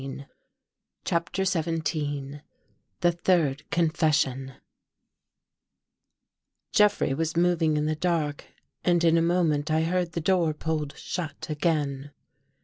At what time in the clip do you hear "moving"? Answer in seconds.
7.37-7.77